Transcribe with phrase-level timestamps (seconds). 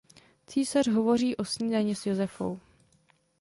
[0.47, 2.59] Císař hovoří u snídaně s Josefou.